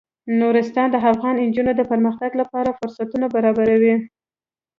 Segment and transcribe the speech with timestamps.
[0.39, 3.95] نورستان د افغان نجونو د پرمختګ لپاره فرصتونه برابروي.